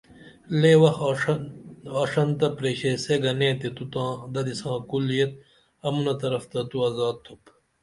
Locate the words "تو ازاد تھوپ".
6.69-7.41